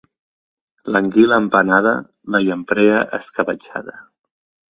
[0.95, 1.91] L'anguila empanada,
[2.37, 3.97] la llamprea escabetxada.